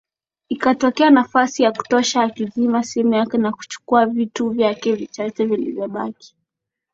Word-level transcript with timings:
Ikatokea 0.49 1.09
nafasi 1.09 1.63
ya 1.63 1.71
kutosha 1.71 2.23
akazima 2.23 2.83
simu 2.83 3.13
yake 3.13 3.37
na 3.37 3.51
kuchukua 3.51 4.05
vitu 4.05 4.49
vyake 4.49 4.93
vichache 4.95 5.45
vilivyobaki 5.45 6.35